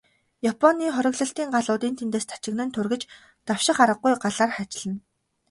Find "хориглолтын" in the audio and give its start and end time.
0.95-1.47